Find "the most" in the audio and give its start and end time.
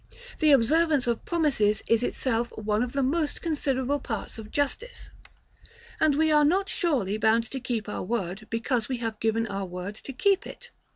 2.93-3.39